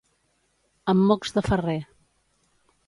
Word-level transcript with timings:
Amb 0.93 1.05
mocs 1.11 1.37
de 1.37 1.47
ferrer. 1.51 1.79